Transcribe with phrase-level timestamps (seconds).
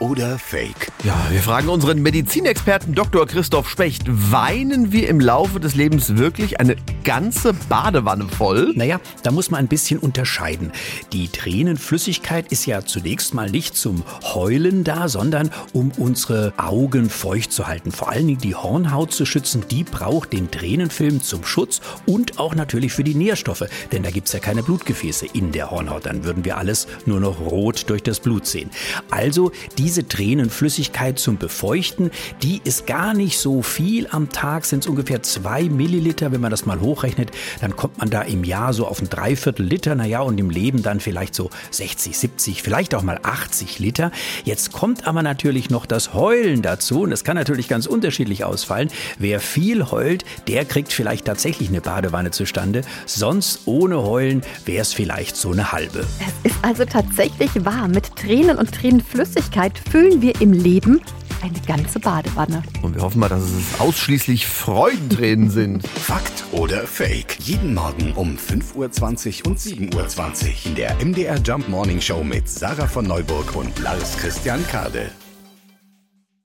[0.00, 0.90] oder Fake?
[1.04, 3.26] Ja, wir fragen unseren Medizinexperten Dr.
[3.26, 4.02] Christoph Specht.
[4.06, 8.72] Weinen wir im Laufe des Lebens wirklich eine ganze Badewanne voll?
[8.74, 10.72] Naja, da muss man ein bisschen unterscheiden.
[11.12, 17.52] Die Tränenflüssigkeit ist ja zunächst mal nicht zum Heulen da, sondern um unsere Augen feucht
[17.52, 17.92] zu halten.
[17.92, 22.54] Vor allen Dingen die Hornhaut zu schützen, die braucht den Tränenfilm zum Schutz und auch
[22.54, 23.64] natürlich für die Nährstoffe.
[23.92, 26.06] Denn da gibt's ja keine Blutgefäße in der Hornhaut.
[26.06, 28.70] Dann würden wir alles nur noch rot durch das Blut sehen.
[29.10, 29.52] Also
[29.90, 32.12] diese Tränenflüssigkeit zum Befeuchten,
[32.44, 36.30] die ist gar nicht so viel am Tag, sind es ungefähr zwei Milliliter.
[36.30, 39.66] Wenn man das mal hochrechnet, dann kommt man da im Jahr so auf ein Dreiviertel
[39.66, 44.12] Liter, naja, und im Leben dann vielleicht so 60, 70, vielleicht auch mal 80 Liter.
[44.44, 48.90] Jetzt kommt aber natürlich noch das Heulen dazu und das kann natürlich ganz unterschiedlich ausfallen.
[49.18, 52.82] Wer viel heult, der kriegt vielleicht tatsächlich eine Badewanne zustande.
[53.06, 56.06] Sonst ohne Heulen wäre es vielleicht so eine halbe.
[56.44, 57.88] Es ist also tatsächlich wahr.
[57.88, 61.00] Mit Tränen und Tränenflüssigkeit füllen wir im Leben
[61.42, 62.62] eine ganze Badewanne.
[62.82, 65.86] Und wir hoffen mal, dass es ausschließlich Freudentränen sind.
[65.86, 67.38] Fakt oder Fake?
[67.40, 72.48] Jeden Morgen um 5.20 Uhr und 7.20 Uhr in der MDR Jump Morning Show mit
[72.48, 75.10] Sarah von Neuburg und Lars Christian Kade.